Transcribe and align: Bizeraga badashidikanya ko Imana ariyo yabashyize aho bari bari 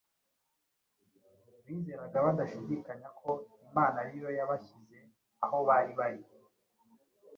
Bizeraga 1.65 2.17
badashidikanya 2.25 3.09
ko 3.19 3.31
Imana 3.65 3.97
ariyo 4.03 4.29
yabashyize 4.37 4.99
aho 5.43 5.57
bari 5.67 5.91
bari 5.99 6.21